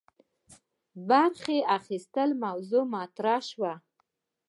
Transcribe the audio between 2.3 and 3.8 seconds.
موضوع مطرح سي.